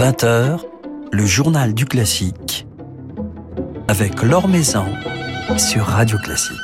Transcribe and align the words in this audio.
20h, 0.00 0.60
le 1.12 1.26
journal 1.26 1.74
du 1.74 1.84
classique 1.84 2.66
avec 3.86 4.22
Laure 4.22 4.48
Maison 4.48 4.86
sur 5.58 5.84
Radio 5.84 6.16
Classique. 6.16 6.56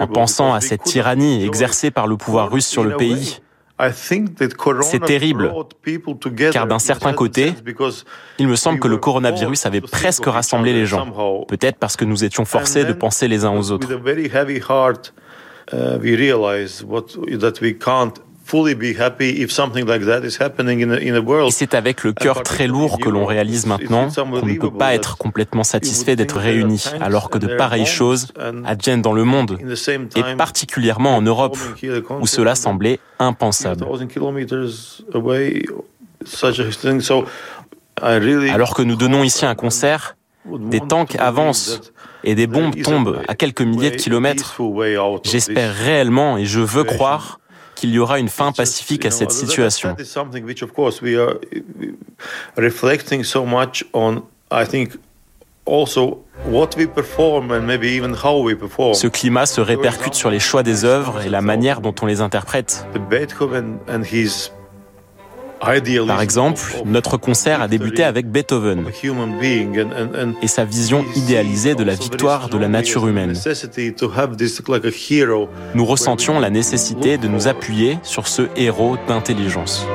En 0.00 0.06
pensant 0.08 0.52
à 0.52 0.60
cette 0.60 0.82
tyrannie 0.82 1.44
exercée 1.44 1.90
par 1.92 2.08
le 2.08 2.16
pouvoir 2.16 2.50
russe 2.50 2.66
sur 2.66 2.82
le 2.82 2.96
pays, 2.96 3.38
c'est 4.82 5.04
terrible, 5.04 5.52
car 6.52 6.66
d'un 6.66 6.80
certain 6.80 7.12
côté, 7.12 7.54
il 8.38 8.48
me 8.48 8.56
semble 8.56 8.80
que 8.80 8.88
le 8.88 8.96
coronavirus 8.96 9.66
avait 9.66 9.80
presque 9.80 10.26
rassemblé 10.26 10.72
les 10.72 10.84
gens, 10.84 11.44
peut-être 11.46 11.78
parce 11.78 11.96
que 11.96 12.04
nous 12.04 12.24
étions 12.24 12.44
forcés 12.44 12.84
de 12.84 12.92
penser 12.92 13.28
les 13.28 13.44
uns 13.44 13.56
aux 13.56 13.70
autres. 13.70 13.86
Et 18.52 19.46
c'est 21.50 21.74
avec 21.74 22.04
le 22.04 22.12
cœur 22.12 22.42
très 22.42 22.66
lourd 22.66 22.98
que 22.98 23.08
l'on 23.08 23.26
réalise 23.26 23.66
maintenant 23.66 24.08
qu'on 24.08 24.46
ne 24.46 24.58
peut 24.58 24.70
pas 24.70 24.94
être 24.94 25.18
complètement 25.18 25.64
satisfait 25.64 26.16
d'être 26.16 26.38
réunis, 26.38 26.84
alors 27.00 27.30
que 27.30 27.38
de 27.38 27.56
pareilles 27.56 27.86
choses 27.86 28.28
adviennent 28.64 29.02
dans 29.02 29.12
le 29.12 29.24
monde, 29.24 29.58
et 30.16 30.36
particulièrement 30.36 31.16
en 31.16 31.22
Europe, 31.22 31.58
où 32.20 32.26
cela 32.26 32.54
semblait 32.54 33.00
impensable. 33.18 33.84
Alors 38.00 38.74
que 38.74 38.82
nous 38.82 38.96
donnons 38.96 39.24
ici 39.24 39.44
un 39.44 39.54
concert, 39.54 40.16
des 40.46 40.80
tanks 40.80 41.16
avancent 41.18 41.92
et 42.24 42.34
des 42.34 42.46
bombes 42.46 42.80
tombent 42.82 43.20
à 43.28 43.34
quelques 43.34 43.62
milliers 43.62 43.90
de 43.90 43.96
kilomètres. 43.96 44.58
J'espère 45.24 45.74
réellement 45.74 46.38
et 46.38 46.46
je 46.46 46.60
veux 46.60 46.84
croire 46.84 47.40
qu'il 47.78 47.90
y 47.90 47.98
aura 48.00 48.18
une 48.18 48.28
fin 48.28 48.50
pacifique 48.50 49.06
à 49.06 49.10
cette 49.10 49.30
situation. 49.30 49.94
Ce 58.94 59.06
climat 59.06 59.46
se 59.46 59.60
répercute 59.60 60.14
sur 60.14 60.30
les 60.30 60.40
choix 60.40 60.62
des 60.62 60.84
œuvres 60.84 61.22
et 61.22 61.28
la 61.28 61.40
manière 61.40 61.80
dont 61.80 61.94
on 62.02 62.06
les 62.06 62.20
interprète. 62.20 62.84
Par 65.60 66.20
exemple, 66.20 66.62
notre 66.84 67.16
concert 67.16 67.60
a 67.60 67.68
débuté 67.68 68.04
avec 68.04 68.30
Beethoven 68.30 68.84
et 70.42 70.46
sa 70.46 70.64
vision 70.64 71.04
idéalisée 71.16 71.74
de 71.74 71.84
la 71.84 71.94
victoire 71.94 72.48
de 72.48 72.58
la 72.58 72.68
nature 72.68 73.06
humaine. 73.08 73.34
Nous 75.74 75.84
ressentions 75.84 76.40
la 76.40 76.50
nécessité 76.50 77.18
de 77.18 77.28
nous 77.28 77.48
appuyer 77.48 77.98
sur 78.02 78.28
ce 78.28 78.42
héros 78.56 78.96
d'intelligence. 79.08 79.86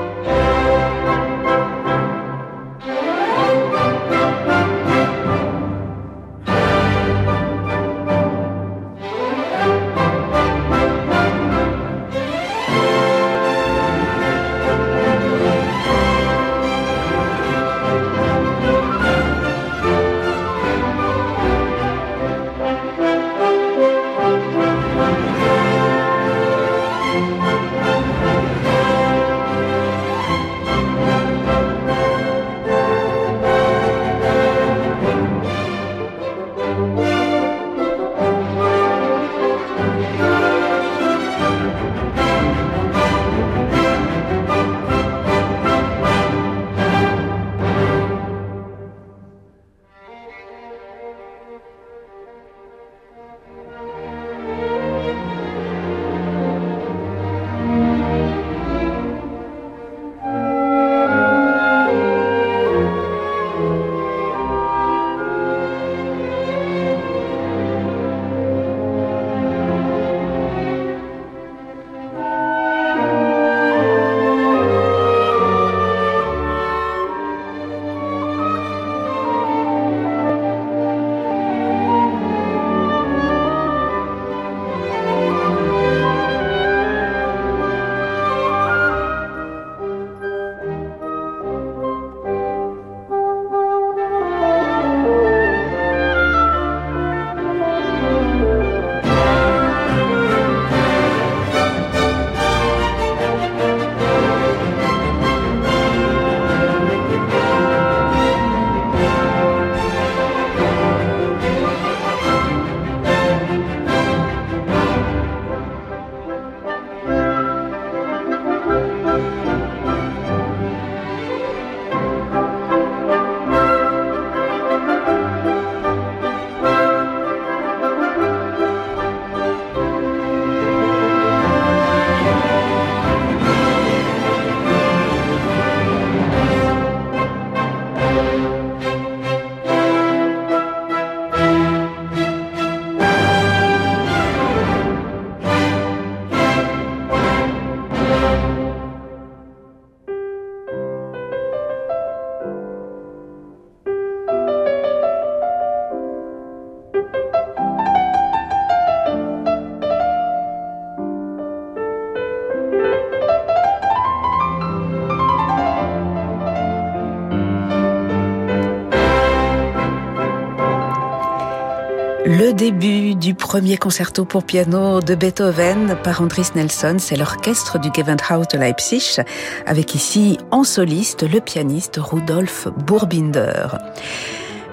Début 172.72 173.16
du 173.16 173.34
premier 173.34 173.76
concerto 173.76 174.24
pour 174.24 174.46
piano 174.46 175.02
de 175.02 175.16
Beethoven 175.16 175.98
par 176.02 176.22
Andris 176.22 176.52
Nelson, 176.56 176.96
c'est 176.98 177.18
l'orchestre 177.18 177.78
du 177.78 177.90
Gewandhaus 177.94 178.46
de 178.54 178.58
Leipzig, 178.58 179.18
avec 179.66 179.96
ici 179.96 180.38
en 180.50 180.64
soliste 180.64 181.30
le 181.30 181.42
pianiste 181.42 182.00
Rudolf 182.02 182.70
Burbinder. 182.88 183.68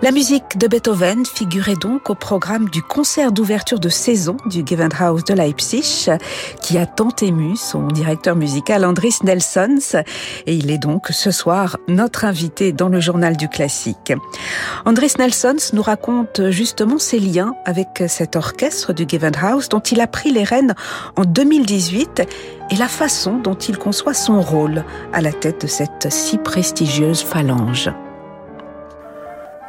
La 0.03 0.13
musique 0.13 0.57
de 0.57 0.67
Beethoven 0.67 1.27
figurait 1.27 1.77
donc 1.77 2.09
au 2.09 2.15
programme 2.15 2.71
du 2.71 2.83
concert 2.83 3.33
d'ouverture 3.33 3.79
de 3.79 3.91
saison 3.91 4.39
du 4.47 4.65
Gewandhaus 4.65 5.23
de 5.25 5.35
Leipzig, 5.35 6.09
qui 6.63 6.79
a 6.79 6.87
tant 6.87 7.11
ému 7.21 7.55
son 7.55 7.87
directeur 7.89 8.35
musical 8.35 8.87
Andris 8.87 9.17
Nelsons, 9.25 10.01
et 10.47 10.55
il 10.55 10.71
est 10.71 10.79
donc 10.79 11.09
ce 11.11 11.31
soir 11.31 11.77
notre 11.87 12.25
invité 12.25 12.73
dans 12.73 12.89
le 12.89 12.99
journal 12.99 13.37
du 13.37 13.51
classique. 13.51 14.15
Andris 14.87 15.13
Nelsons 15.19 15.75
nous 15.75 15.83
raconte 15.83 16.49
justement 16.49 16.99
ses 16.99 17.21
liens 17.21 17.53
avec 17.67 18.03
cet 18.09 18.37
orchestre 18.37 18.95
du 18.95 19.05
Gewandhaus 19.07 19.69
dont 19.69 19.81
il 19.81 20.01
a 20.01 20.07
pris 20.07 20.33
les 20.33 20.45
rênes 20.45 20.75
en 21.17 21.27
2018 21.27 22.23
et 22.71 22.77
la 22.77 22.89
façon 22.89 23.37
dont 23.37 23.55
il 23.55 23.77
conçoit 23.77 24.15
son 24.15 24.41
rôle 24.41 24.83
à 25.13 25.21
la 25.21 25.33
tête 25.33 25.61
de 25.61 25.67
cette 25.67 26.11
si 26.11 26.39
prestigieuse 26.39 27.21
phalange. 27.23 27.91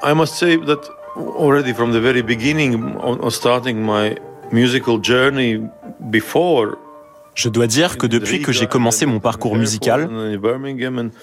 I 0.04 0.14
must 0.14 0.36
say 0.36 0.58
that 0.58 0.82
already 1.16 1.74
from 1.74 1.92
the 1.92 2.00
very 2.00 2.22
beginning, 2.24 2.98
on 2.98 3.30
starting 3.30 3.84
my 3.84 4.16
musical 4.52 5.00
journey 5.02 5.62
before 6.10 6.78
je 7.34 7.50
dois 7.50 7.68
dire 7.68 7.98
que 7.98 8.08
depuis 8.08 8.42
que 8.42 8.52
j'ai 8.52 8.68
commencé 8.68 9.06
mon 9.06 9.20
parcours 9.20 9.56
musical, 9.56 10.10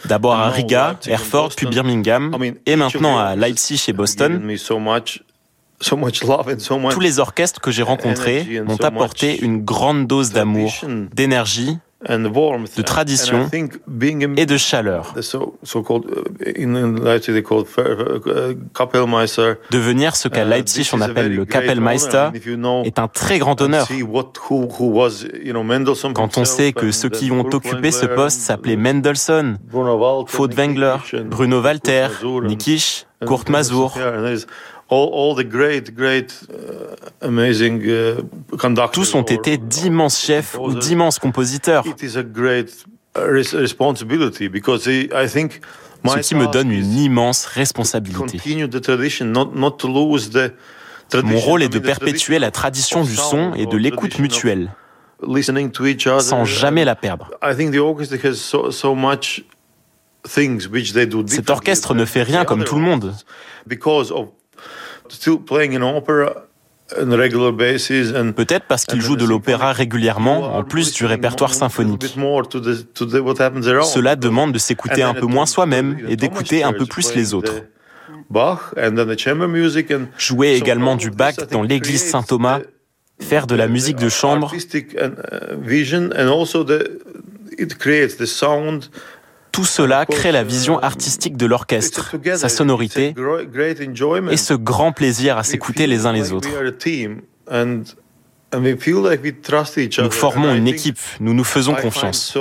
d'abord 0.07 0.35
à 0.35 0.49
Riga, 0.49 0.99
Erfurt, 1.07 1.55
puis 1.55 1.67
Birmingham, 1.67 2.37
et 2.65 2.77
maintenant 2.77 3.19
à 3.19 3.37
Leipzig 3.37 3.85
et 3.89 3.93
Boston, 3.93 4.41
tous 5.81 7.01
les 7.01 7.19
orchestres 7.19 7.61
que 7.61 7.71
j'ai 7.71 7.83
rencontrés 7.83 8.63
m'ont 8.65 8.83
apporté 8.83 9.39
une 9.45 9.65
grande 9.65 10.07
dose 10.07 10.31
d'amour, 10.31 10.73
d'énergie 11.13 11.79
de 12.07 12.83
tradition 12.83 13.51
et 14.37 14.47
de 14.47 14.57
chaleur. 14.57 15.15
Devenir 19.71 20.17
ce 20.17 20.29
qu'à 20.29 20.45
uh, 20.45 20.49
Leipzig 20.49 20.89
on 20.93 21.01
appelle 21.01 21.35
le 21.35 21.45
Kapellmeister 21.45 22.29
est 22.85 22.99
un 23.01 23.09
très 23.09 23.39
grand 23.39 23.61
honneur. 23.61 23.89
Quand 26.15 26.39
on 26.39 26.45
sait 26.45 26.73
que 26.73 26.93
ceux 26.93 27.09
qui 27.09 27.33
ont 27.33 27.47
occupé 27.53 27.91
ce 27.91 28.07
poste 28.07 28.41
s'appelaient 28.41 28.77
Mendelssohn, 28.77 29.59
Furtwängler, 30.27 30.97
Bruno 31.25 31.61
Walter, 31.61 32.09
Nikisch, 32.45 33.08
Kurt 33.27 33.49
Masur, 33.49 33.95
Uh, 34.91 34.95
Tous 38.93 39.15
ont 39.15 39.23
été 39.23 39.59
d'immenses 39.59 40.19
chefs 40.19 40.57
ou 40.59 40.75
d'immenses 40.75 41.19
compositeurs. 41.19 41.85
Ce 46.07 46.19
qui 46.21 46.35
me 46.35 46.51
donne 46.51 46.71
une 46.71 46.95
immense 46.95 47.45
responsabilité. 47.45 48.41
Mon 51.23 51.39
rôle 51.39 51.63
est 51.63 51.69
de 51.69 51.79
perpétuer 51.79 52.39
la 52.39 52.51
tradition 52.51 53.03
du 53.03 53.15
son 53.15 53.53
et 53.55 53.67
de 53.67 53.77
l'écoute 53.77 54.19
mutuelle, 54.19 54.73
sans 56.21 56.45
jamais 56.47 56.87
la 56.87 56.97
perdre. 56.97 57.31
Cet 61.27 61.51
orchestre 61.51 61.95
ne 61.95 62.05
fait 62.05 62.23
rien 62.23 62.45
comme 62.45 62.65
tout 62.65 62.77
le 62.77 62.83
monde. 62.83 63.15
Peut-être 68.37 68.65
parce 68.67 68.85
qu'il 68.87 69.01
joue 69.01 69.17
de 69.17 69.25
l'opéra 69.25 69.73
régulièrement, 69.73 70.57
en 70.57 70.65
plus 70.65 70.93
du 70.93 71.05
répertoire 71.05 71.53
symphonique. 71.55 72.15
Cela 73.85 74.17
demande 74.17 74.53
de 74.53 74.59
s'écouter 74.59 75.03
un 75.03 75.15
peu 75.15 75.27
moins 75.27 75.47
soi-même 75.47 75.99
et 76.09 76.17
d'écouter 76.17 76.63
un 76.63 76.73
peu 76.73 76.87
plus 76.87 77.15
les 77.15 77.35
autres. 77.35 77.53
Jouer 80.19 80.55
également 80.55 80.97
du 80.97 81.11
Bach 81.11 81.37
dans 81.51 81.63
l'église 81.63 82.05
Saint-Thomas, 82.11 82.61
faire 83.21 83.47
de 83.47 83.55
la 83.55 83.69
musique 83.69 83.97
de 83.97 84.09
chambre, 84.09 84.53
tout 89.53 89.65
cela 89.65 90.07
crée 90.07 90.33
la 90.33 90.45
vision 90.45 90.79
artistique 90.79 91.37
de 91.37 91.47
l'orchestre, 91.47 92.15
sa 92.37 92.49
sonorité 92.49 93.15
et 94.31 94.37
ce 94.37 94.55
grand 94.55 94.93
plaisir 94.93 95.39
à 95.39 95.45
s'écouter 95.45 95.87
les 95.87 96.07
uns 96.07 96.13
les 96.13 96.33
autres. 96.33 96.49
Nous 98.53 100.11
formons 100.11 100.55
une 100.55 100.69
équipe, 100.69 100.99
nous 101.21 101.35
nous 101.35 101.45
faisons 101.45 101.75
confiance. 101.75 102.37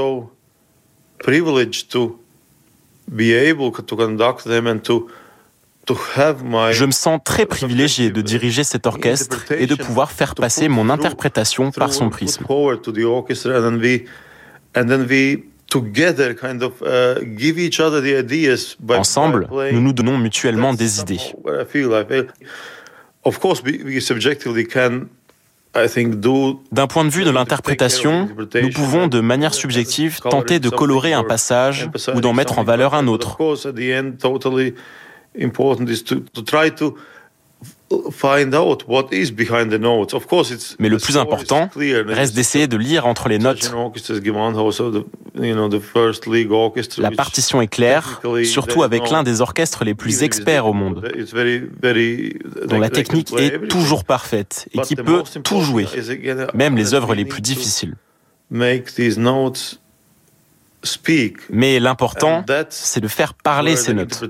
Je 6.71 6.85
me 6.85 6.91
sens 6.91 7.19
très 7.23 7.45
privilégié 7.45 8.09
de 8.09 8.21
diriger 8.21 8.63
cet 8.63 8.85
orchestre 8.87 9.51
et 9.51 9.67
de 9.67 9.75
pouvoir 9.75 10.11
faire 10.11 10.35
passer 10.35 10.67
mon 10.67 10.89
interprétation 10.89 11.71
par 11.71 11.93
son 11.93 12.09
prisme. 12.09 12.45
Ensemble, 18.99 19.47
nous 19.71 19.81
nous 19.81 19.93
donnons 19.93 20.17
mutuellement 20.17 20.73
des 20.73 20.99
idées. 20.99 21.19
D'un 26.71 26.87
point 26.87 27.05
de 27.05 27.09
vue 27.09 27.23
de 27.23 27.29
l'interprétation, 27.29 28.29
nous 28.61 28.69
pouvons 28.69 29.07
de 29.07 29.19
manière 29.19 29.53
subjective 29.53 30.19
tenter 30.21 30.59
de 30.59 30.69
colorer 30.69 31.13
un 31.13 31.23
passage 31.23 31.89
ou 32.15 32.21
d'en 32.21 32.33
mettre 32.33 32.57
en 32.59 32.63
valeur 32.63 32.93
un 32.95 33.07
autre. 33.07 33.37
Mais 40.79 40.89
le 40.89 40.97
plus 40.97 41.17
important 41.17 41.69
reste 41.75 42.35
d'essayer 42.35 42.67
de 42.67 42.77
lire 42.77 43.05
entre 43.05 43.29
les 43.29 43.39
notes. 43.39 43.73
La 46.97 47.11
partition 47.11 47.61
est 47.61 47.67
claire, 47.67 48.21
surtout 48.43 48.83
avec 48.83 49.09
l'un 49.09 49.23
des 49.23 49.41
orchestres 49.41 49.85
les 49.85 49.93
plus 49.93 50.23
experts 50.23 50.65
au 50.65 50.73
monde, 50.73 51.09
dont 52.65 52.79
la 52.79 52.89
technique 52.89 53.33
est 53.37 53.67
toujours 53.67 54.03
parfaite 54.03 54.67
et 54.73 54.81
qui 54.81 54.95
peut 54.95 55.23
tout 55.43 55.61
jouer, 55.61 55.85
même 56.53 56.75
les 56.75 56.93
œuvres 56.93 57.15
les 57.15 57.25
plus 57.25 57.41
difficiles. 57.41 57.95
Mais 61.49 61.79
l'important, 61.79 62.45
c'est 62.69 63.01
de 63.01 63.07
faire 63.07 63.33
parler 63.33 63.75
ces 63.75 63.93
notes. 63.93 64.23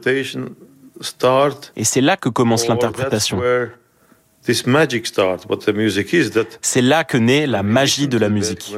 Et 1.75 1.83
c'est 1.83 2.01
là 2.01 2.17
que 2.17 2.29
commence 2.29 2.67
l'interprétation. 2.67 3.41
C'est 6.61 6.81
là 6.81 7.03
que 7.03 7.17
naît 7.17 7.47
la 7.47 7.63
magie 7.63 8.07
de 8.07 8.17
la 8.17 8.29
musique. 8.29 8.73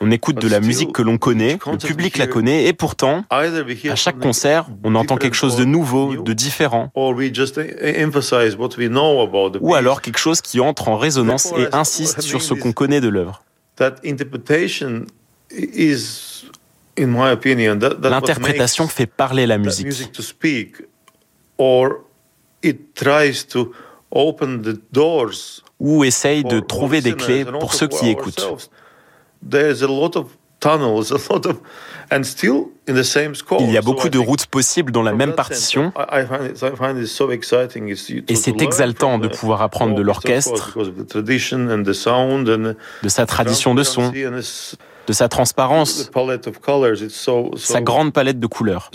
On 0.00 0.10
écoute 0.10 0.40
de 0.40 0.48
la 0.48 0.60
musique 0.60 0.92
que 0.92 1.02
l'on 1.02 1.18
connaît, 1.18 1.58
le 1.66 1.76
public 1.76 2.16
la 2.16 2.26
connaît, 2.26 2.64
et 2.66 2.72
pourtant, 2.72 3.24
à 3.30 3.96
chaque 3.96 4.18
concert, 4.18 4.66
on 4.82 4.94
entend 4.94 5.16
quelque 5.16 5.36
chose 5.36 5.56
de 5.56 5.64
nouveau, 5.64 6.16
de 6.16 6.32
différent. 6.32 6.90
Ou 9.60 9.74
alors 9.74 10.00
quelque 10.00 10.18
chose 10.18 10.40
qui 10.40 10.60
entre 10.60 10.88
en 10.88 10.96
résonance 10.96 11.52
et 11.58 11.66
insiste 11.72 12.22
sur 12.22 12.40
ce 12.40 12.54
qu'on 12.54 12.72
connaît 12.72 13.00
de 13.00 13.08
l'œuvre. 13.08 13.44
L'interprétation 16.98 18.88
fait 18.88 19.06
parler 19.06 19.46
la 19.46 19.58
musique. 19.58 19.88
Ou 25.80 26.04
essaye 26.04 26.44
de 26.44 26.60
trouver 26.60 27.00
des 27.00 27.14
clés 27.14 27.44
pour 27.44 27.74
ceux 27.74 27.88
qui 27.88 28.10
écoutent. 28.10 28.70
Il 33.60 33.70
y 33.70 33.76
a 33.76 33.82
beaucoup 33.82 34.08
de 34.08 34.18
routes 34.18 34.46
possibles 34.46 34.92
dans 34.92 35.02
la 35.02 35.12
même 35.12 35.34
partition. 35.34 35.92
Et 38.28 38.36
c'est 38.36 38.62
exaltant 38.62 39.18
de 39.18 39.28
pouvoir 39.28 39.62
apprendre 39.62 39.94
de 39.94 40.02
l'orchestre, 40.02 40.78
de 43.02 43.08
sa 43.08 43.26
tradition 43.26 43.74
de 43.74 43.82
son, 43.82 44.12
de 45.06 45.12
sa 45.12 45.28
transparence, 45.28 46.10
sa 47.56 47.80
grande 47.80 48.12
palette 48.12 48.38
de 48.40 48.46
couleurs. 48.46 48.90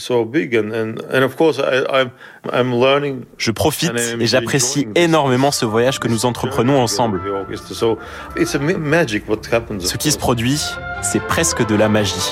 Je 3.38 3.52
profite 3.52 3.92
et 4.20 4.26
j'apprécie 4.28 4.88
énormément 4.96 5.52
ce 5.52 5.66
voyage 5.66 6.00
que 6.00 6.08
nous 6.08 6.26
entreprenons 6.26 6.82
ensemble. 6.82 7.22
Ce 9.80 9.98
qui 9.98 10.12
se 10.12 10.18
produit, 10.18 10.62
c'est 11.02 11.22
presque 11.22 11.68
de 11.68 11.76
la 11.76 11.90
magie. 11.90 12.32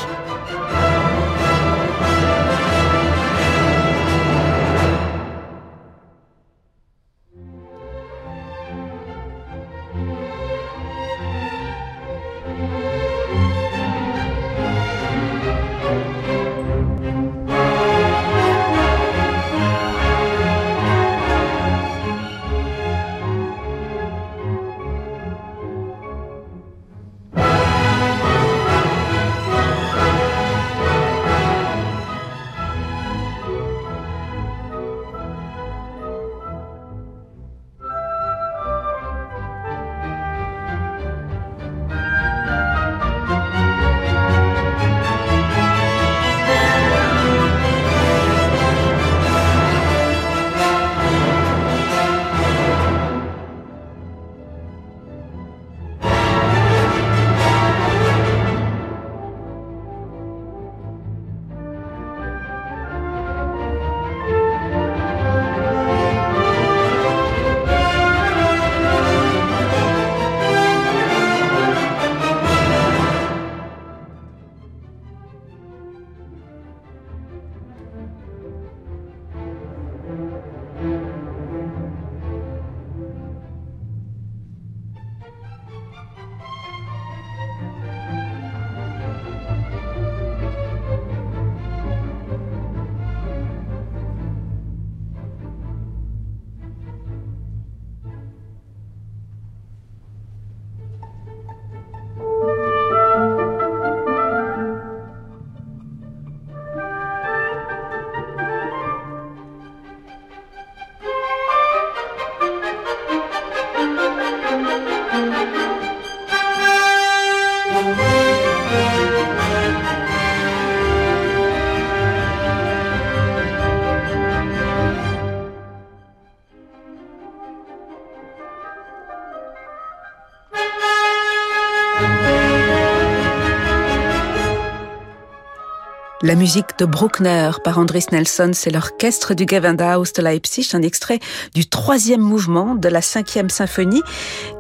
La 136.26 136.34
musique 136.34 136.80
de 136.80 136.86
Bruckner 136.86 137.52
par 137.64 137.78
Andris 137.78 138.08
Nelson, 138.12 138.50
c'est 138.52 138.72
l'orchestre 138.72 139.36
du 139.36 139.46
Gewandhaus 139.48 140.12
de 140.12 140.24
Leipzig, 140.24 140.68
un 140.74 140.82
extrait 140.82 141.20
du 141.54 141.68
troisième 141.68 142.22
mouvement 142.22 142.74
de 142.74 142.90
la 142.90 143.04
cinquième 143.04 143.52
symphonie 143.52 144.02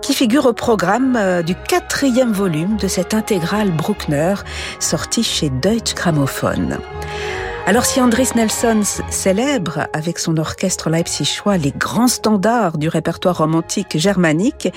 qui 0.03 0.13
figure 0.13 0.45
au 0.45 0.53
programme 0.53 1.15
euh, 1.15 1.41
du 1.41 1.55
quatrième 1.55 2.31
volume 2.31 2.77
de 2.77 2.87
cette 2.87 3.15
intégrale 3.15 3.71
Bruckner 3.71 4.35
sortie 4.79 5.23
chez 5.23 5.49
Deutsche 5.49 5.95
Grammophon. 5.95 6.77
Alors 7.67 7.83
si 7.83 7.99
Andris 7.99 8.29
Nelson 8.35 8.81
célèbre 9.09 9.87
avec 9.91 10.19
son 10.19 10.37
orchestre 10.37 10.91
leipzigois 10.91 11.57
les 11.57 11.71
grands 11.71 12.07
standards 12.07 12.77
du 12.77 12.89
répertoire 12.89 13.39
romantique 13.39 13.97
germanique, 13.97 14.67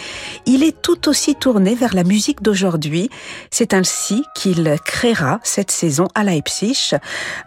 il 0.47 0.62
est 0.62 0.80
tout 0.80 1.07
aussi 1.07 1.35
tourné 1.35 1.75
vers 1.75 1.95
la 1.95 2.02
musique 2.02 2.40
d'aujourd'hui. 2.40 3.11
C'est 3.50 3.75
ainsi 3.75 4.25
qu'il 4.35 4.75
créera 4.87 5.38
cette 5.42 5.71
saison 5.71 6.09
à 6.14 6.25
Leipzig 6.25 6.92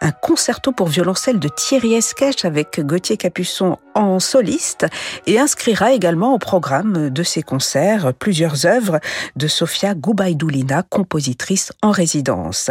un 0.01 0.11
concerto 0.11 0.73
pour 0.73 0.89
violoncelle 0.89 1.39
de 1.39 1.47
Thierry 1.47 1.95
Esquèche 1.95 2.45
avec 2.45 2.79
Gauthier 2.79 3.17
Capuçon 3.17 3.79
en 3.95 4.19
soliste 4.19 4.85
et 5.25 5.39
inscrira 5.39 5.91
également 5.91 6.35
au 6.35 6.37
programme 6.37 7.09
de 7.09 7.23
ses 7.23 7.41
concerts 7.41 8.13
plusieurs 8.13 8.67
œuvres 8.67 8.99
de 9.35 9.47
Sofia 9.47 9.95
Gubaidoulina, 9.95 10.83
compositrice 10.83 11.73
en 11.81 11.89
résidence. 11.89 12.69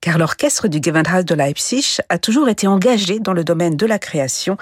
Car 0.00 0.16
l'orchestre 0.16 0.68
du 0.68 0.80
Gewandhaus 0.82 1.22
de 1.24 1.34
Leipzig 1.34 1.98
a 2.08 2.18
toujours 2.18 2.48
été 2.48 2.66
engagé 2.66 3.18
dans 3.18 3.32
le 3.32 3.44
domaine 3.44 3.76
de 3.76 3.86
la 3.86 3.98
création, 3.98 4.56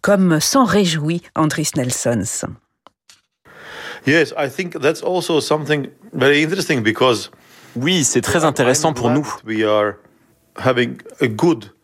comme 0.00 0.40
s'en 0.40 0.64
réjouit 0.64 1.22
Andris 1.34 1.70
Nelsons. 1.76 2.48
Yes, 4.06 4.34
I 4.36 4.48
think 4.50 4.78
that's 4.80 5.02
also 5.02 5.40
something 5.40 5.88
very 6.12 6.42
interesting 6.42 6.82
because 6.82 7.30
oui, 7.76 8.04
c'est 8.04 8.20
très 8.20 8.44
intéressant 8.44 8.92
pour 8.92 9.10
nous. 9.10 9.26
We 9.46 9.64
are 9.64 9.94
having 10.56 10.98
a 11.20 11.26
good 11.26 11.74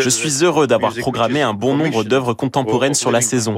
je 0.00 0.08
suis 0.08 0.44
heureux 0.44 0.66
d'avoir 0.66 0.94
programmé 0.94 1.42
un 1.42 1.54
bon 1.54 1.76
nombre 1.76 2.04
d'œuvres 2.04 2.34
contemporaines 2.34 2.94
sur 2.94 3.10
la 3.10 3.20
saison. 3.20 3.54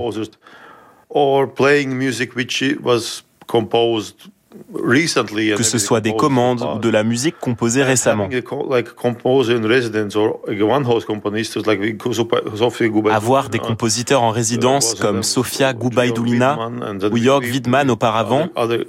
Que 5.57 5.63
ce 5.63 5.79
soit 5.79 6.01
des 6.01 6.17
commandes 6.17 6.63
ou 6.63 6.79
de 6.79 6.89
la 6.89 7.05
musique 7.05 7.39
composée 7.39 7.83
récemment. 7.83 8.29
Avoir 13.11 13.49
des 13.51 13.59
compositeurs 13.59 14.23
en 14.23 14.31
résidence 14.31 14.95
comme 14.95 15.23
Sofia 15.23 15.75
Gubaidoulina 15.75 16.71
ou 17.11 17.17
Jörg 17.19 17.45
Widmann 17.45 17.91
auparavant, 17.91 18.49
uh, 18.57 18.85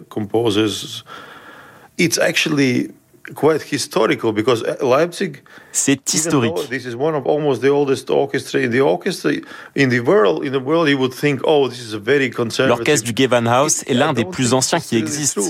c'est 5.72 6.14
historique. 6.14 6.70
This 6.70 6.86
is 6.86 6.96
one 6.96 7.16
of 7.16 7.26
almost 7.26 7.62
the 7.62 7.70
oldest 7.70 8.10
orchestra 8.10 8.62
in 8.62 8.72
the 8.72 8.82
orchestra 8.82 9.32
in 9.76 9.90
the 9.90 10.00
world. 10.00 10.44
In 10.44 10.52
the 10.52 10.64
world, 10.64 10.90
you 10.90 10.98
would 10.98 11.14
think, 11.14 11.42
oh, 11.44 11.68
this 11.70 11.80
is 11.80 11.94
a 11.94 12.00
very 12.00 12.30
conservative. 12.30 12.78
L'orchestre 12.78 13.06
du 13.06 13.14
Gewandhaus 13.14 13.84
est 13.88 13.94
l'un 13.94 14.14
des 14.14 14.26
plus 14.26 14.54
anciens 14.54 14.80
qui 14.80 14.98
existent. 14.98 15.42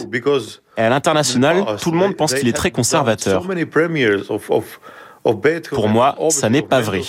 Et 0.78 0.82
à 0.82 0.90
l'international, 0.90 1.78
tout 1.82 1.92
le 1.92 1.98
monde 1.98 2.16
pense 2.16 2.34
qu'il 2.34 2.48
est 2.48 2.54
très 2.54 2.72
conservateur. 2.72 3.44
Pour 5.72 5.90
moi, 5.90 6.16
ça 6.30 6.50
n'est 6.50 6.62
pas 6.62 6.82
vrai. 6.82 7.02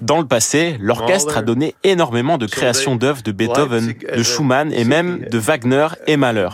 Dans 0.00 0.18
le 0.18 0.26
passé, 0.26 0.76
l'orchestre 0.80 1.36
a 1.36 1.42
donné 1.42 1.74
énormément 1.84 2.38
de 2.38 2.46
créations 2.46 2.96
d'œuvres 2.96 3.22
de 3.22 3.32
Beethoven, 3.32 3.94
de 4.16 4.22
Schumann 4.22 4.72
et 4.72 4.84
même 4.84 5.20
de 5.30 5.38
Wagner 5.38 5.88
et 6.06 6.16
Mahler. 6.16 6.48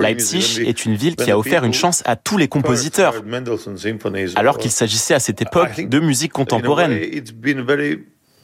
Leipzig 0.00 0.62
est 0.66 0.84
une 0.84 0.94
ville 0.94 1.16
qui 1.16 1.30
a 1.30 1.38
offert 1.38 1.64
une 1.64 1.72
chance 1.72 2.02
à 2.04 2.16
tous 2.16 2.36
les 2.36 2.48
compositeurs, 2.48 3.14
alors 4.36 4.58
qu'il 4.58 4.70
s'agissait 4.70 5.14
à 5.14 5.20
cette 5.20 5.40
époque 5.40 5.88
de 5.88 6.00
musique 6.00 6.32
contemporaine. 6.32 6.98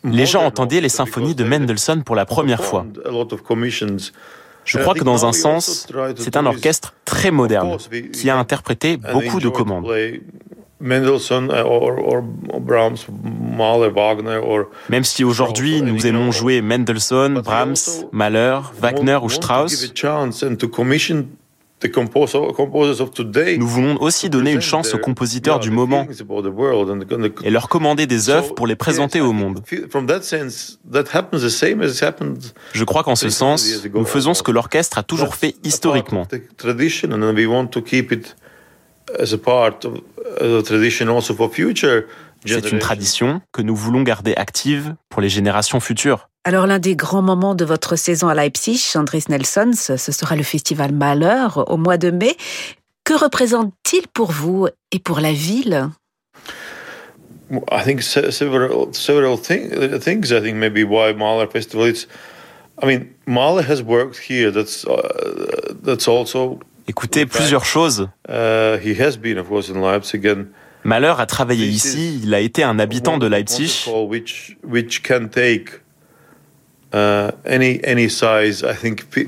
Les 0.05 0.27
gens 0.27 0.45
entendaient 0.45 0.81
les 0.81 0.89
symphonies 0.89 1.35
de 1.35 1.45
Mendelssohn 1.45 2.05
pour 2.05 2.15
la 2.15 2.27
première 2.27 2.63
fois. 2.63 2.87
Je 4.65 4.79
crois 4.79 4.95
que 4.95 5.05
dans 5.05 5.27
un 5.27 5.33
sens, 5.33 5.87
c'est 6.17 6.37
un 6.37 6.47
orchestre 6.47 6.95
très 7.05 7.31
moderne 7.31 7.77
qui 8.13 8.31
a 8.31 8.37
interprété 8.37 8.97
beaucoup 8.97 9.41
de 9.41 9.49
commandes. 9.49 9.87
Même 14.91 15.05
si 15.05 15.25
aujourd'hui 15.25 15.83
nous 15.83 16.07
aimons 16.07 16.31
jouer 16.33 16.61
Mendelssohn, 16.61 17.41
Brahms, 17.41 17.75
Mahler, 18.13 18.61
Wagner 18.81 19.19
ou 19.23 19.31
Strauss, 19.31 19.93
nous 23.59 23.67
voulons 23.67 24.01
aussi 24.01 24.31
donner 24.31 24.53
une 24.53 24.61
chance 24.61 24.95
aux 24.95 24.99
compositeurs 24.99 25.59
du 25.61 25.71
moment 25.71 26.07
et 27.43 27.51
leur 27.51 27.69
commander 27.69 28.07
des 28.07 28.31
œuvres 28.31 28.55
pour 28.55 28.67
les 28.67 28.77
présenter 28.77 29.21
au 29.21 29.33
monde. 29.33 29.63
Je 32.73 32.85
crois 32.85 33.03
qu'en 33.05 33.17
ce 33.17 33.29
sens, 33.29 33.87
nous 33.93 34.05
faisons 34.05 34.35
ce 34.35 34.43
que 34.43 34.51
l'orchestre 34.51 34.99
a 34.99 35.03
toujours 35.03 35.35
fait 35.35 35.55
historiquement. 35.65 36.27
C'est 42.47 42.71
une 42.71 42.79
tradition 42.79 43.41
que 43.53 43.63
nous 43.63 43.77
voulons 43.77 44.03
garder 44.03 44.35
active 44.35 44.95
pour 45.09 45.23
les 45.23 45.29
générations 45.29 45.81
futures. 45.81 46.29
Alors 46.45 46.67
l'un 46.67 46.79
des 46.79 46.95
grands 46.95 47.23
moments 47.23 47.55
de 47.55 47.65
votre 47.65 47.97
saison 47.97 48.29
à 48.29 48.35
Leipzig, 48.35 48.93
Andris 48.97 49.25
Nelson, 49.31 49.71
ce 49.75 49.97
sera 49.97 50.37
le 50.37 50.43
festival 50.43 50.93
Malheur 50.93 51.65
au 51.71 51.79
mois 51.79 51.97
de 51.97 52.11
mai. 52.11 52.37
Que 53.05 53.15
représente-t-il 53.15 54.07
pour 54.09 54.31
vous 54.31 54.69
et 54.93 54.99
pour 54.99 55.21
la 55.21 55.33
ville? 55.33 55.89
I 57.51 57.83
think 57.85 58.03
several 58.03 58.89
several 58.93 59.39
things. 59.39 60.33
I 60.33 60.41
think 60.41 60.55
maybe 60.55 60.83
why 60.83 61.13
Mahler 61.15 61.47
Festival. 61.51 61.87
It's, 61.89 62.09
I 62.83 62.87
mean, 62.87 63.07
Mahler 63.27 63.63
has 63.63 63.83
worked 63.83 64.19
here. 64.19 64.51
That's 64.51 64.85
uh, 64.87 65.75
that's 65.83 66.09
also. 66.09 66.59
Écoutez, 66.89 67.27
plusieurs 67.27 67.65
choses. 67.65 68.09
Uh, 68.29 68.79
he 68.83 68.95
has 68.99 69.17
been, 69.19 69.39
of 69.39 69.49
course, 69.49 69.69
in 69.69 69.81
Leipzig 69.81 70.27
and. 70.27 70.47
Mahler 70.85 71.15
a 71.19 71.27
travaillé 71.27 71.67
ici. 71.67 72.21
Il 72.23 72.35
a 72.35 72.41
été 72.41 72.63
un 72.65 72.79
habitant 72.79 73.19
de 73.19 73.27
Leipzig. 73.27 73.85
Which, 74.09 74.57
which 74.63 75.03
can 75.03 75.29
take 75.29 75.84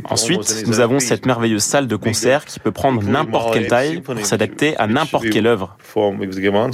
Ensuite, 0.04 0.64
nous 0.66 0.80
avons 0.80 1.00
cette 1.00 1.26
merveilleuse 1.26 1.64
salle 1.64 1.88
de 1.88 1.96
concert 1.96 2.44
qui 2.44 2.60
peut 2.60 2.70
prendre 2.70 3.02
n'importe 3.02 3.54
quelle 3.54 3.66
taille 3.66 4.00
pour 4.00 4.18
s'adapter 4.24 4.76
à 4.76 4.86
n'importe 4.86 5.30
quelle 5.30 5.48
œuvre, 5.48 5.76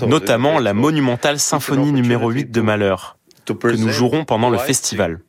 notamment 0.06 0.58
la 0.58 0.74
monumentale 0.74 1.38
symphonie 1.38 1.92
numéro 1.92 2.30
8 2.30 2.50
de 2.50 2.60
Mahler, 2.60 2.96
que 3.46 3.76
nous 3.76 3.88
jouerons 3.88 4.24
pendant 4.24 4.50
le 4.50 4.58
festival. 4.58 5.20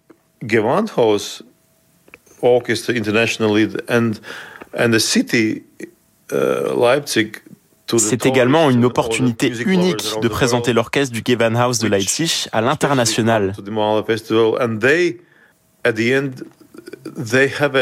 C'est 7.95 8.25
également 8.25 8.69
une 8.69 8.85
opportunité 8.85 9.53
unique 9.65 10.19
de 10.21 10.27
présenter 10.27 10.73
l'orchestre 10.73 11.13
du 11.13 11.21
Gewandhaus 11.25 11.79
de 11.79 11.87
Leipzig 11.87 12.47
à 12.51 12.59
l'international 12.59 13.53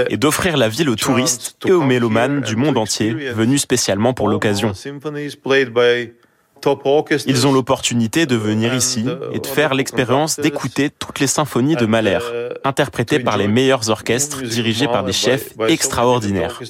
et 0.09 0.17
d'offrir 0.17 0.57
la 0.57 0.69
ville 0.69 0.89
aux 0.89 0.95
touristes 0.95 1.55
et 1.65 1.71
aux 1.71 1.83
mélomanes 1.83 2.41
du 2.41 2.55
monde 2.55 2.77
entier 2.77 3.13
venus 3.13 3.61
spécialement 3.61 4.13
pour 4.13 4.27
l'occasion. 4.27 4.73
Ils 7.25 7.47
ont 7.47 7.53
l'opportunité 7.53 8.25
de 8.25 8.35
venir 8.35 8.73
ici 8.73 9.05
et 9.33 9.39
de 9.39 9.47
faire 9.47 9.73
l'expérience 9.73 10.39
d'écouter 10.39 10.89
toutes 10.89 11.19
les 11.19 11.27
symphonies 11.27 11.75
de 11.75 11.85
Mahler, 11.85 12.19
interprétées 12.63 13.19
par 13.19 13.37
les 13.37 13.47
meilleurs 13.47 13.89
orchestres 13.89 14.41
dirigés 14.43 14.87
par 14.87 15.03
des 15.03 15.13
chefs 15.13 15.53
extraordinaires. 15.67 16.61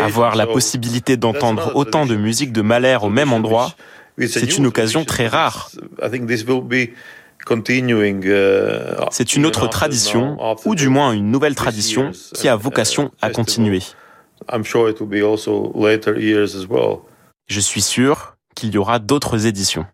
Avoir 0.00 0.36
la 0.36 0.46
possibilité 0.46 1.16
d'entendre 1.16 1.72
autant 1.74 2.06
de 2.06 2.14
musique 2.14 2.52
de 2.52 2.62
Mahler 2.62 2.98
au 3.02 3.08
même 3.08 3.32
endroit, 3.32 3.74
c'est 4.26 4.56
une 4.56 4.66
occasion 4.66 5.04
très 5.04 5.28
rare. 5.28 5.70
C'est 9.10 9.36
une 9.36 9.46
autre 9.46 9.68
tradition, 9.68 10.36
ou 10.64 10.74
du 10.74 10.88
moins 10.88 11.12
une 11.12 11.30
nouvelle 11.30 11.54
tradition, 11.54 12.12
qui 12.34 12.48
a 12.48 12.56
vocation 12.56 13.12
à 13.20 13.30
continuer. 13.30 13.82
Je 17.46 17.60
suis 17.60 17.82
sûr 17.82 18.36
qu'il 18.54 18.70
y 18.70 18.78
aura 18.78 18.98
d'autres 18.98 19.46
éditions. 19.46 19.86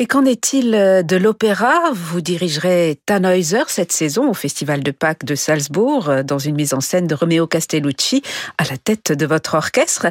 Et 0.00 0.06
qu'en 0.06 0.24
est-il 0.24 0.76
euh, 0.76 1.02
de 1.02 1.16
l'opéra? 1.16 1.90
Vous 1.92 2.20
dirigerez 2.20 3.00
Tannhäuser 3.04 3.64
cette 3.66 3.90
saison 3.90 4.30
au 4.30 4.34
Festival 4.34 4.84
de 4.84 4.92
Pâques 4.92 5.24
de 5.24 5.34
Salzbourg 5.34 6.08
euh, 6.08 6.22
dans 6.22 6.38
une 6.38 6.54
mise 6.54 6.72
en 6.72 6.80
scène 6.80 7.08
de 7.08 7.16
Romeo 7.16 7.48
Castellucci 7.48 8.22
à 8.58 8.64
la 8.70 8.76
tête 8.76 9.10
de 9.10 9.26
votre 9.26 9.54
orchestre. 9.54 10.06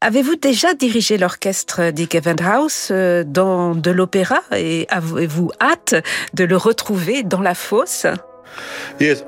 Avez-vous 0.00 0.36
déjà 0.36 0.72
dirigé 0.72 1.18
l'orchestre 1.18 1.90
Dick 1.90 2.14
Eventhouse 2.14 2.88
euh, 2.90 3.22
dans 3.22 3.74
de 3.74 3.90
l'opéra? 3.90 4.40
Et 4.56 4.86
avez-vous 4.88 5.50
hâte 5.60 5.94
de 6.32 6.44
le 6.44 6.56
retrouver 6.56 7.22
dans 7.22 7.42
la 7.42 7.54
fosse? 7.54 8.06
Yes, 9.00 9.24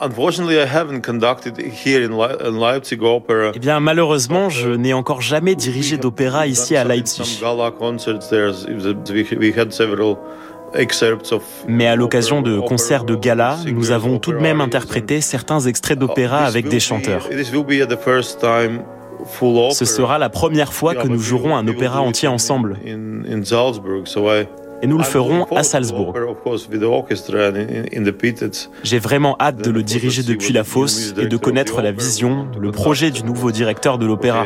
unfortunately, 0.00 0.56
I 0.56 0.66
haven't 0.66 1.00
conducted 1.00 1.58
here 1.58 2.04
in 2.04 2.58
Leipzig 2.60 3.02
opera. 3.02 3.52
Eh 3.54 3.58
bien, 3.58 3.80
malheureusement, 3.80 4.50
je 4.50 4.68
n'ai 4.68 4.92
encore 4.92 5.22
jamais 5.22 5.54
dirigé 5.54 5.96
d'opéra 5.96 6.46
ici 6.46 6.76
à 6.76 6.84
Leipzig. 6.84 7.42
Mais 11.68 11.86
à 11.86 11.96
l'occasion 11.96 12.42
de 12.42 12.60
concerts 12.60 13.04
de 13.04 13.14
gala, 13.14 13.56
nous 13.66 13.90
avons 13.92 14.18
tout 14.18 14.32
de 14.32 14.38
même 14.38 14.60
interprété 14.60 15.20
certains 15.20 15.60
extraits 15.60 15.98
d'opéra 15.98 16.38
avec 16.38 16.68
des 16.68 16.80
chanteurs. 16.80 17.28
Ce 19.70 19.84
sera 19.84 20.18
la 20.18 20.28
première 20.28 20.72
fois 20.72 20.94
que 20.94 21.08
nous 21.08 21.20
jouerons 21.20 21.56
un 21.56 21.66
opéra 21.66 22.02
entier 22.02 22.28
ensemble 22.28 22.76
et 24.84 24.86
nous 24.86 24.98
le 24.98 25.04
ferons 25.04 25.44
à 25.44 25.62
Salzbourg. 25.62 26.14
J'ai 28.82 28.98
vraiment 28.98 29.36
hâte 29.40 29.56
de 29.64 29.70
le 29.70 29.82
diriger 29.82 30.22
depuis 30.22 30.52
la 30.52 30.62
fosse 30.62 31.14
et 31.16 31.26
de 31.26 31.36
connaître 31.38 31.80
la 31.80 31.90
vision, 31.90 32.46
le 32.60 32.70
projet 32.70 33.10
du 33.10 33.24
nouveau 33.24 33.50
directeur 33.50 33.96
de 33.96 34.04
l'opéra. 34.04 34.44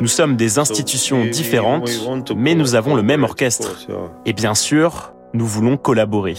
Nous 0.00 0.06
sommes 0.06 0.36
des 0.36 0.58
institutions 0.60 1.24
différentes, 1.24 1.90
mais 2.36 2.54
nous 2.54 2.74
avons 2.76 2.94
le 2.94 3.02
même 3.02 3.24
orchestre. 3.24 3.76
Et 4.24 4.32
bien 4.32 4.54
sûr, 4.54 5.14
nous 5.34 5.46
voulons 5.46 5.76
collaborer. 5.76 6.36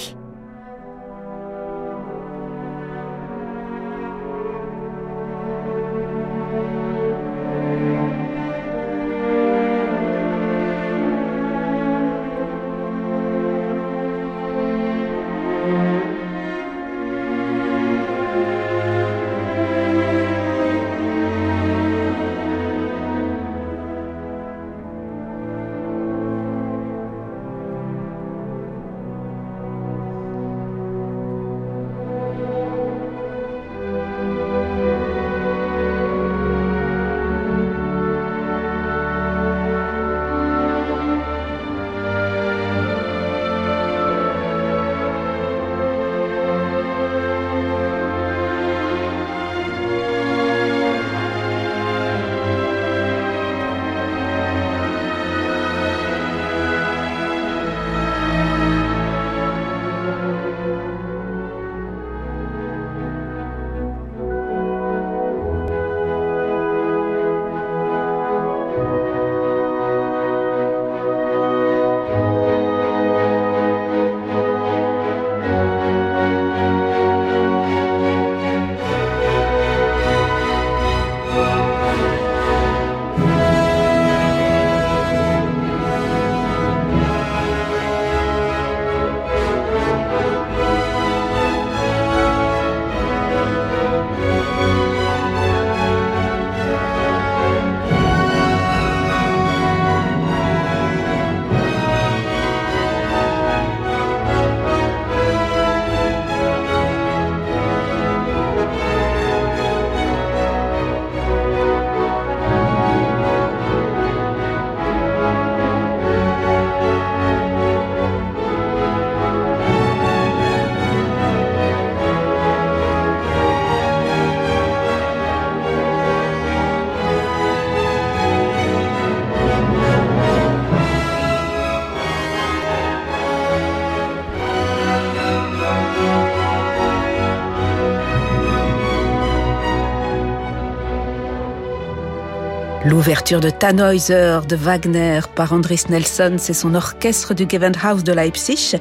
L'ouverture 143.03 143.41
de 143.41 143.49
Tannhäuser 143.49 144.39
de 144.47 144.55
Wagner 144.55 145.19
par 145.35 145.51
Andris 145.51 145.83
Nelson, 145.89 146.35
c'est 146.37 146.53
son 146.53 146.73
orchestre 146.73 147.33
du 147.33 147.45
Gewandhaus 147.45 148.01
de 148.01 148.13
Leipzig. 148.13 148.77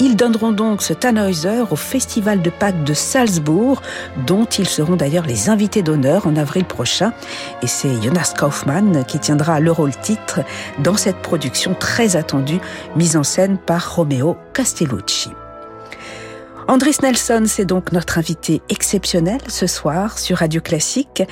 Ils 0.00 0.16
donneront 0.16 0.52
donc 0.52 0.80
ce 0.80 0.94
Tannhäuser 0.94 1.64
au 1.70 1.76
Festival 1.76 2.40
de 2.40 2.48
Pâques 2.48 2.82
de 2.82 2.94
Salzbourg, 2.94 3.82
dont 4.26 4.46
ils 4.46 4.66
seront 4.66 4.96
d'ailleurs 4.96 5.26
les 5.26 5.50
invités 5.50 5.82
d'honneur 5.82 6.26
en 6.26 6.36
avril 6.36 6.64
prochain. 6.64 7.12
Et 7.62 7.66
c'est 7.66 8.00
Jonas 8.00 8.32
Kaufmann 8.38 9.04
qui 9.04 9.18
tiendra 9.18 9.60
le 9.60 9.70
rôle 9.70 9.94
titre 9.94 10.40
dans 10.78 10.96
cette 10.96 11.18
production 11.18 11.74
très 11.74 12.16
attendue, 12.16 12.60
mise 12.96 13.18
en 13.18 13.22
scène 13.22 13.58
par 13.58 13.96
Romeo 13.96 14.38
Castellucci. 14.54 15.28
Andris 16.68 16.96
Nelson, 17.02 17.42
c'est 17.46 17.66
donc 17.66 17.92
notre 17.92 18.16
invité 18.16 18.62
exceptionnel 18.70 19.40
ce 19.48 19.66
soir 19.66 20.18
sur 20.18 20.38
Radio 20.38 20.62
Classique. 20.62 21.22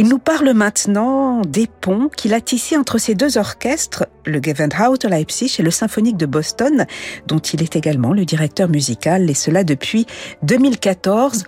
Il 0.00 0.08
nous 0.08 0.20
parle 0.20 0.52
maintenant 0.52 1.42
des 1.42 1.66
ponts 1.66 2.08
qu'il 2.08 2.32
a 2.32 2.40
tissés 2.40 2.76
entre 2.76 2.98
ces 2.98 3.16
deux 3.16 3.36
orchestres, 3.36 4.06
le 4.24 4.40
Gewandhaus 4.40 4.96
de 4.96 5.08
Leipzig 5.08 5.56
et 5.58 5.62
le 5.62 5.72
Symphonique 5.72 6.16
de 6.16 6.24
Boston, 6.24 6.86
dont 7.26 7.40
il 7.40 7.64
est 7.64 7.74
également 7.74 8.12
le 8.12 8.24
directeur 8.24 8.68
musical, 8.68 9.28
et 9.28 9.34
cela 9.34 9.64
depuis 9.64 10.06
2014 10.44 11.42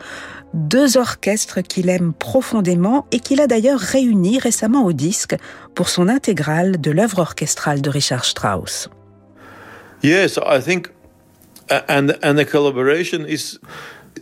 deux 0.53 0.97
orchestres 0.97 1.61
qu'il 1.61 1.89
aime 1.89 2.13
profondément 2.13 3.07
et 3.13 3.21
qu'il 3.21 3.41
a 3.41 3.47
d'ailleurs 3.47 3.79
réunis 3.79 4.41
récemment 4.41 4.85
au 4.85 4.93
disque 4.93 5.37
pour 5.77 5.89
son 5.89 6.09
intégrale 6.09 6.81
de 6.81 6.91
l'œuvre 6.91 7.21
orchestrale 7.21 7.81
de 7.81 7.89
Richard 7.89 8.25
Strauss. 8.25 8.89
Yes, 10.03 10.39
I 10.45 10.61
think 10.61 10.89
and 11.71 12.15
and 12.21 12.35
the 12.35 12.45
collaboration 12.45 13.25
is 13.29 13.61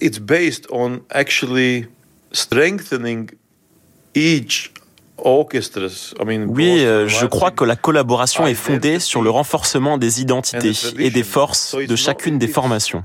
it's 0.02 0.18
based 0.18 0.66
on 0.70 1.00
actually 1.10 1.86
strengthening 2.32 3.30
oui, 6.46 6.85
euh, 6.85 7.09
je 7.09 7.26
crois 7.26 7.50
que 7.50 7.64
la 7.64 7.76
collaboration 7.76 8.46
est 8.46 8.54
fondée 8.54 9.00
sur 9.00 9.22
le 9.22 9.31
renforcement 9.31 9.98
des 9.98 10.20
identités 10.20 10.72
et 10.98 11.11
des 11.11 11.22
forces 11.22 11.74
de 11.76 11.96
chacune 11.96 12.38
des 12.38 12.48
formations. 12.48 13.02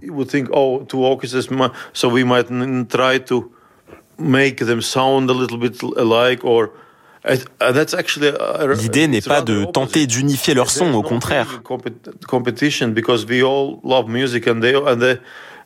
L'idée 7.25 9.07
n'est 9.07 9.21
pas 9.21 9.41
de 9.41 9.65
tenter 9.65 10.07
d'unifier 10.07 10.53
leurs 10.53 10.69
sons, 10.69 10.93
au 10.93 11.01
contraire. 11.01 11.61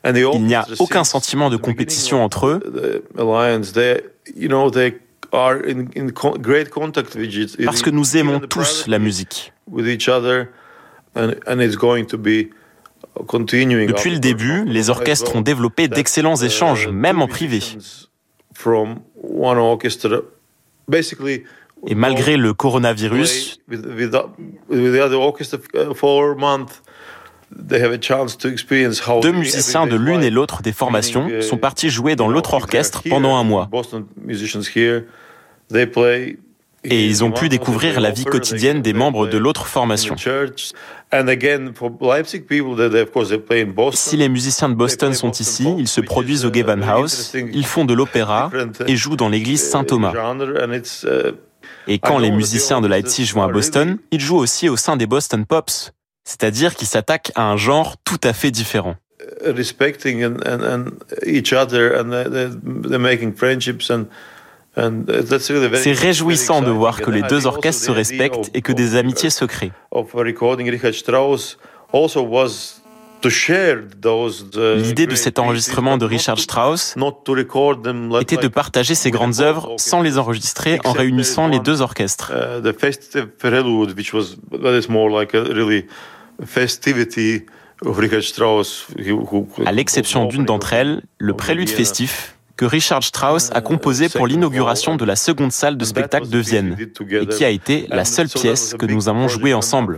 Il 0.04 0.44
n'y 0.44 0.54
a 0.54 0.66
aucun 0.78 1.04
sentiment 1.04 1.50
de 1.50 1.56
compétition 1.56 2.22
entre 2.22 2.46
eux. 2.46 3.04
Parce 7.64 7.82
que 7.82 7.90
nous 7.90 8.16
aimons 8.16 8.40
tous 8.40 8.86
la 8.86 8.98
musique. 8.98 9.52
Depuis 13.86 14.10
le 14.10 14.18
début, 14.18 14.64
les 14.64 14.90
orchestres 14.90 15.34
ont 15.36 15.40
développé 15.40 15.88
d'excellents 15.88 16.36
échanges, 16.36 16.88
même 16.88 17.20
en 17.22 17.28
privé. 17.28 17.60
Et 21.86 21.94
malgré 21.94 22.36
le 22.36 22.54
coronavirus, 22.54 23.60
deux 27.50 29.32
musiciens 29.32 29.86
de 29.86 29.96
l'une 29.96 30.22
et 30.22 30.30
l'autre 30.30 30.62
des 30.62 30.72
formations 30.72 31.28
sont 31.40 31.56
partis 31.56 31.90
jouer 31.90 32.16
dans 32.16 32.28
l'autre 32.28 32.54
orchestre 32.54 33.02
pendant 33.08 33.36
un 33.36 33.44
mois. 33.44 33.68
Et 36.84 37.06
ils 37.06 37.24
ont 37.24 37.32
pu 37.32 37.48
découvrir 37.48 38.00
la 38.00 38.10
vie 38.10 38.24
quotidienne 38.24 38.82
des 38.82 38.92
membres 38.92 39.26
de 39.26 39.36
l'autre 39.36 39.66
formation. 39.66 40.14
Si 43.92 44.16
les 44.16 44.28
musiciens 44.28 44.68
de 44.68 44.74
Boston 44.74 45.14
sont 45.14 45.32
ici, 45.32 45.66
ils 45.76 45.88
se 45.88 46.00
produisent 46.00 46.44
au 46.44 46.50
Gavan 46.50 46.82
House, 46.82 47.34
ils 47.34 47.66
font 47.66 47.84
de 47.84 47.94
l'opéra 47.94 48.50
et 48.86 48.96
jouent 48.96 49.16
dans 49.16 49.28
l'église 49.28 49.68
Saint-Thomas. 49.68 50.12
Et 51.88 51.98
quand 51.98 52.18
les 52.18 52.30
musiciens 52.30 52.80
de 52.80 52.86
Leipzig 52.86 53.32
vont 53.34 53.42
à 53.42 53.48
Boston, 53.48 53.98
ils 54.12 54.20
jouent 54.20 54.36
aussi 54.36 54.68
au 54.68 54.76
sein 54.76 54.96
des 54.96 55.06
Boston 55.06 55.44
Pops, 55.46 55.92
c'est-à-dire 56.28 56.74
qu'ils 56.74 56.86
s'attaquent 56.86 57.32
à 57.36 57.44
un 57.44 57.56
genre 57.56 57.96
tout 58.04 58.20
à 58.22 58.34
fait 58.34 58.50
différent. 58.50 58.96
C'est 64.76 65.92
réjouissant 65.92 66.60
de 66.60 66.70
voir 66.70 67.00
que 67.00 67.10
les 67.10 67.22
deux 67.22 67.46
orchestres 67.46 67.82
se 67.82 67.90
respectent 67.90 68.50
et 68.52 68.60
que 68.60 68.72
des 68.72 68.96
amitiés 68.96 69.30
se 69.30 69.46
créent. 69.46 69.72
L'idée 74.76 75.06
de 75.06 75.14
cet 75.14 75.38
enregistrement 75.38 75.96
de 75.98 76.04
Richard 76.04 76.38
Strauss 76.38 76.94
était 78.20 78.36
de 78.36 78.48
partager 78.48 78.94
ses 78.94 79.10
grandes 79.10 79.40
œuvres 79.40 79.74
sans 79.78 80.02
les 80.02 80.18
enregistrer 80.18 80.78
en 80.84 80.92
réunissant 80.92 81.48
les 81.48 81.58
deux 81.58 81.80
orchestres. 81.80 82.32
À 89.66 89.72
l'exception 89.72 90.26
d'une 90.26 90.44
d'entre 90.44 90.72
elles, 90.72 91.02
le 91.18 91.34
prélude 91.34 91.68
festif, 91.68 92.36
que 92.56 92.64
Richard 92.64 93.04
Strauss 93.04 93.50
a 93.52 93.60
composé 93.60 94.08
pour 94.08 94.26
l'inauguration 94.26 94.96
de 94.96 95.04
la 95.04 95.14
seconde 95.14 95.52
salle 95.52 95.76
de 95.76 95.84
spectacle 95.84 96.28
de 96.28 96.38
Vienne 96.38 96.76
et 97.10 97.26
qui 97.26 97.44
a 97.44 97.50
été 97.50 97.86
la 97.88 98.04
seule 98.04 98.28
pièce 98.28 98.74
que 98.74 98.86
nous 98.86 99.08
avons 99.08 99.28
jouée 99.28 99.54
ensemble. 99.54 99.96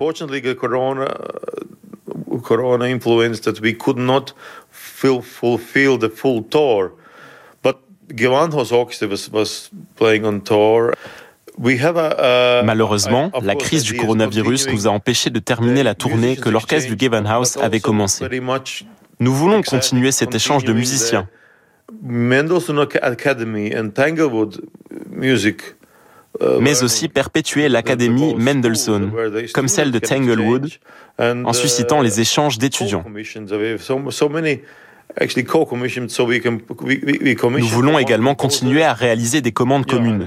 Malheureusement, 11.61 13.31
la 13.43 13.55
crise 13.55 13.83
du 13.83 13.97
coronavirus 13.97 14.69
nous 14.69 14.87
a 14.87 14.91
empêchés 14.91 15.31
de 15.31 15.39
terminer 15.39 15.83
la 15.83 15.95
tournée 15.95 16.37
que 16.37 16.49
l'orchestre 16.49 16.93
du 16.93 16.97
Gewandhaus 16.99 17.59
avait 17.61 17.81
commencée. 17.81 18.25
Nous 19.19 19.35
voulons 19.35 19.63
continuer 19.63 20.13
cet 20.13 20.35
échange 20.35 20.65
de 20.65 20.73
musiciens. 20.73 21.29
Music 25.11 25.63
mais 26.61 26.83
aussi 26.83 27.09
perpétuer 27.09 27.69
l'Académie 27.69 28.35
Mendelssohn, 28.35 29.13
comme 29.53 29.69
celle 29.69 29.91
de 29.91 29.99
Tanglewood, 29.99 30.71
en 31.19 31.53
suscitant 31.53 32.01
les 32.01 32.21
échanges 32.21 32.59
d'étudiants. 32.59 33.05
Nous 37.59 37.67
voulons 37.67 37.99
également 37.99 38.35
continuer 38.35 38.83
à 38.83 38.93
réaliser 38.93 39.41
des 39.41 39.53
commandes 39.53 39.87
communes. 39.87 40.27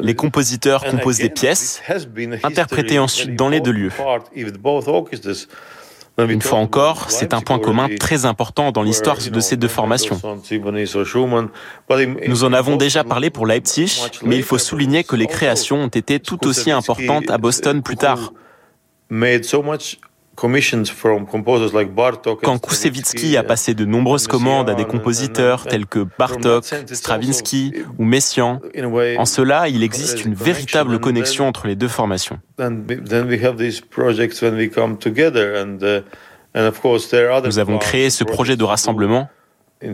Les 0.00 0.14
compositeurs 0.14 0.84
composent 0.84 1.18
des 1.18 1.30
pièces, 1.30 1.82
interprétées 2.42 2.98
ensuite 2.98 3.36
dans 3.36 3.48
les 3.48 3.60
deux 3.60 3.72
lieux. 3.72 3.92
Une 6.18 6.42
fois 6.42 6.58
encore, 6.58 7.10
c'est 7.10 7.32
un 7.32 7.40
point 7.40 7.58
commun 7.58 7.88
très 7.98 8.26
important 8.26 8.70
dans 8.70 8.82
l'histoire 8.82 9.16
de 9.16 9.40
ces 9.40 9.56
deux 9.56 9.68
formations. 9.68 10.20
Nous 12.28 12.44
en 12.44 12.52
avons 12.52 12.76
déjà 12.76 13.02
parlé 13.02 13.30
pour 13.30 13.46
Leipzig, 13.46 14.02
mais 14.22 14.36
il 14.36 14.42
faut 14.42 14.58
souligner 14.58 15.04
que 15.04 15.16
les 15.16 15.26
créations 15.26 15.84
ont 15.84 15.88
été 15.88 16.20
tout 16.20 16.46
aussi 16.46 16.70
importantes 16.70 17.30
à 17.30 17.38
Boston 17.38 17.82
plus 17.82 17.96
tard. 17.96 18.32
Quand 22.42 22.58
Koussevitzky 22.58 23.36
a 23.36 23.42
passé 23.42 23.74
de 23.74 23.84
nombreuses 23.84 24.26
commandes 24.26 24.68
à 24.68 24.74
des 24.74 24.84
compositeurs 24.84 25.66
tels 25.66 25.86
que 25.86 26.06
Bartok, 26.18 26.64
Stravinsky 26.92 27.72
ou 27.98 28.04
Messiaen, 28.04 28.60
en 29.18 29.24
cela, 29.24 29.68
il 29.68 29.82
existe 29.82 30.24
une 30.24 30.34
véritable 30.34 30.98
connexion 30.98 31.46
entre 31.46 31.66
les 31.66 31.76
deux 31.76 31.88
formations. 31.88 32.38
Nous 32.58 33.18
avons 37.58 37.78
créé 37.78 38.10
ce 38.10 38.24
projet 38.24 38.56
de 38.56 38.64
rassemblement, 38.64 39.28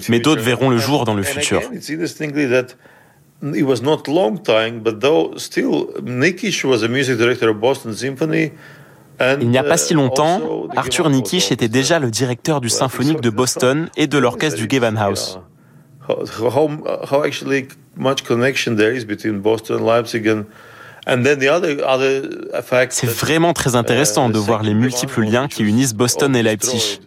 mais 0.08 0.20
d'autres 0.20 0.42
verront 0.42 0.70
le 0.70 0.78
jour 0.78 1.04
dans 1.04 1.14
le 1.14 1.22
futur. 1.22 1.60
It 3.40 3.62
was 3.62 3.82
not 3.82 4.08
long 4.08 4.36
time, 4.36 4.80
but 4.80 4.98
though 4.98 5.36
still 5.36 5.90
Nikish 6.02 6.64
was 6.64 6.82
a 6.82 6.88
music 6.88 7.18
director 7.18 7.50
of 7.50 7.60
Boston 7.60 7.94
Symphony, 7.94 8.50
il 9.20 9.48
n'y 9.48 9.58
a 9.58 9.64
pas 9.64 9.76
si 9.76 9.94
longtemps, 9.94 10.40
Arthur 10.76 11.10
Nikisch 11.10 11.50
était 11.50 11.68
déjà 11.68 11.98
le 11.98 12.10
directeur 12.10 12.60
du 12.60 12.68
symphonique 12.68 13.20
de 13.20 13.30
Boston 13.30 13.88
et 13.96 14.06
de 14.06 14.18
l'orchestre 14.18 14.58
du 14.58 14.68
Gewandhaus. 14.68 15.38
C'est 22.90 23.06
vraiment 23.06 23.52
très 23.52 23.76
intéressant 23.76 24.28
de 24.28 24.38
voir 24.38 24.62
les 24.62 24.74
multiples 24.74 25.22
liens 25.22 25.48
qui 25.48 25.62
unissent 25.62 25.94
Boston 25.94 26.36
et 26.36 26.42
Leipzig. 26.42 27.00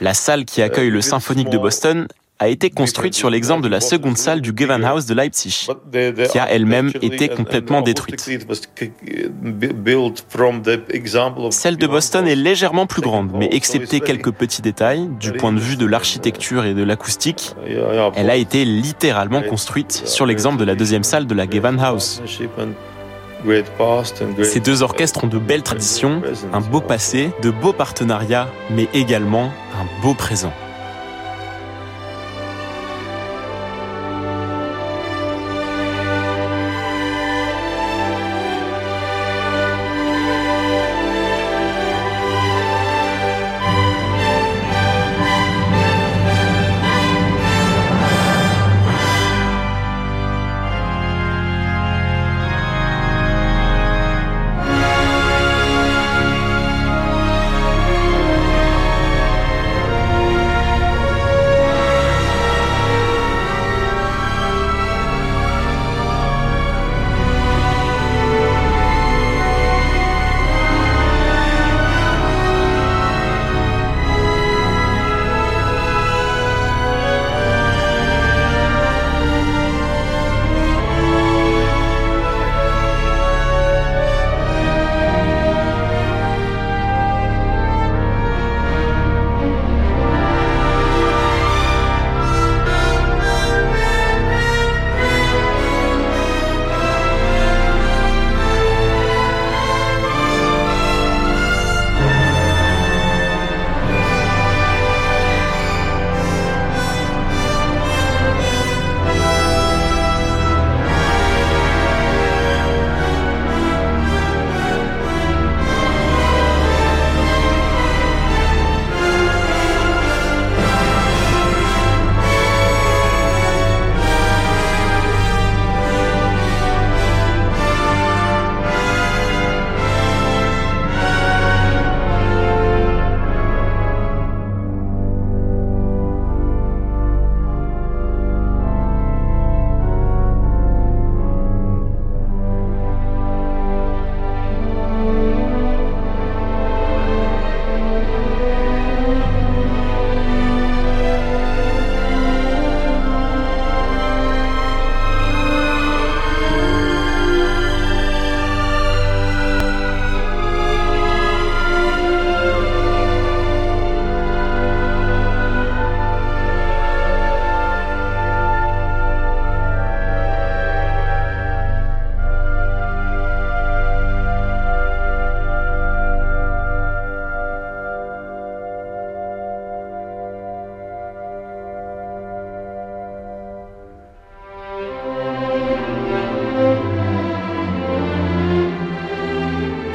La 0.00 0.14
salle 0.14 0.44
qui 0.44 0.62
accueille 0.62 0.90
le 0.90 1.00
symphonique 1.00 1.50
de 1.50 1.58
Boston 1.58 2.08
a 2.40 2.48
été 2.48 2.70
construite 2.70 3.12
sur 3.12 3.28
l'exemple 3.28 3.62
de 3.62 3.68
la 3.68 3.80
seconde 3.80 4.16
salle 4.16 4.40
du 4.40 4.52
Gewandhaus 4.56 5.06
de 5.06 5.12
Leipzig, 5.12 5.68
qui 6.32 6.38
a 6.38 6.50
elle-même 6.50 6.90
été 7.02 7.28
complètement 7.28 7.82
détruite. 7.82 8.20
Celle 11.50 11.76
de 11.76 11.86
Boston 11.86 12.26
est 12.26 12.34
légèrement 12.34 12.86
plus 12.86 13.02
grande, 13.02 13.30
mais 13.34 13.50
excepté 13.52 14.00
quelques 14.00 14.32
petits 14.32 14.62
détails, 14.62 15.06
du 15.20 15.32
point 15.32 15.52
de 15.52 15.60
vue 15.60 15.76
de 15.76 15.84
l'architecture 15.84 16.64
et 16.64 16.72
de 16.72 16.82
l'acoustique, 16.82 17.54
elle 18.16 18.30
a 18.30 18.36
été 18.36 18.64
littéralement 18.64 19.42
construite 19.42 19.92
sur 20.06 20.24
l'exemple 20.24 20.56
de 20.56 20.64
la 20.64 20.74
deuxième 20.74 21.04
salle 21.04 21.26
de 21.26 21.34
la 21.34 21.44
Gewandhaus. 21.48 22.22
Ces 24.42 24.60
deux 24.60 24.82
orchestres 24.82 25.24
ont 25.24 25.28
de 25.28 25.38
belles 25.38 25.62
traditions, 25.62 26.22
un 26.54 26.60
beau 26.60 26.80
passé, 26.80 27.30
de 27.42 27.50
beaux 27.50 27.74
partenariats, 27.74 28.48
mais 28.70 28.88
également 28.94 29.52
un 29.74 30.02
beau 30.02 30.14
présent. 30.14 30.52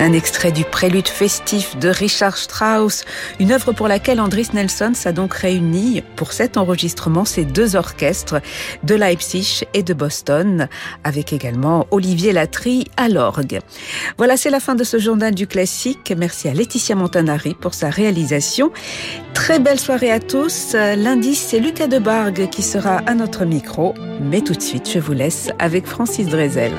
Un 0.05 0.13
extrait 0.13 0.51
du 0.51 0.63
prélude 0.65 1.07
festif 1.07 1.79
de 1.79 1.89
Richard 1.89 2.37
Strauss, 2.37 3.05
une 3.39 3.51
œuvre 3.51 3.71
pour 3.71 3.87
laquelle 3.87 4.21
Andris 4.21 4.49
Nelson 4.53 4.91
a 5.03 5.11
donc 5.11 5.33
réuni 5.33 6.03
pour 6.15 6.31
cet 6.31 6.57
enregistrement 6.57 7.25
ces 7.25 7.43
deux 7.43 7.75
orchestres 7.75 8.39
de 8.83 8.93
Leipzig 8.93 9.63
et 9.73 9.81
de 9.81 9.95
Boston, 9.95 10.67
avec 11.03 11.33
également 11.33 11.87
Olivier 11.89 12.33
Latry 12.33 12.85
à 12.97 13.09
l'orgue. 13.09 13.61
Voilà, 14.19 14.37
c'est 14.37 14.51
la 14.51 14.59
fin 14.59 14.75
de 14.75 14.83
ce 14.83 14.99
journal 14.99 15.33
du 15.33 15.47
classique. 15.47 16.13
Merci 16.15 16.49
à 16.49 16.53
Laetitia 16.53 16.93
Montanari 16.93 17.55
pour 17.55 17.73
sa 17.73 17.89
réalisation. 17.89 18.69
Très 19.33 19.57
belle 19.57 19.79
soirée 19.79 20.11
à 20.11 20.19
tous. 20.19 20.73
Lundi, 20.73 21.33
c'est 21.33 21.57
Lucas 21.57 21.87
Debargue 21.87 22.47
qui 22.51 22.61
sera 22.61 22.97
à 23.07 23.15
notre 23.15 23.43
micro. 23.43 23.95
Mais 24.21 24.41
tout 24.41 24.53
de 24.53 24.61
suite, 24.61 24.87
je 24.87 24.99
vous 24.99 25.13
laisse 25.13 25.49
avec 25.57 25.87
Francis 25.87 26.27
Drezel. 26.27 26.73